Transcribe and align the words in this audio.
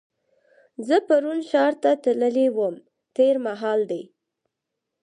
زه 0.87 0.95
پرون 1.07 1.39
ښار 1.49 1.73
ته 1.83 1.91
تللې 2.03 2.47
وم 2.57 2.75
تېر 3.15 3.35
مهال 3.45 3.79
دی. 3.91 4.03